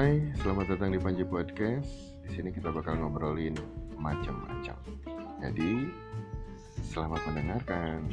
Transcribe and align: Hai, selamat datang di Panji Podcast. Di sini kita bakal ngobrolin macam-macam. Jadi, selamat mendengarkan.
Hai, 0.00 0.16
selamat 0.40 0.72
datang 0.72 0.96
di 0.96 1.00
Panji 1.04 1.28
Podcast. 1.28 2.16
Di 2.24 2.32
sini 2.32 2.48
kita 2.48 2.72
bakal 2.72 2.96
ngobrolin 3.04 3.52
macam-macam. 4.00 4.80
Jadi, 5.44 5.92
selamat 6.88 7.20
mendengarkan. 7.28 8.08